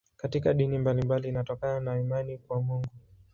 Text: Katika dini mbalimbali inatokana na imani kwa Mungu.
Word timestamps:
Katika 0.17 0.53
dini 0.53 0.77
mbalimbali 0.77 1.29
inatokana 1.29 1.79
na 1.79 1.99
imani 1.99 2.37
kwa 2.37 2.61
Mungu. 2.61 2.89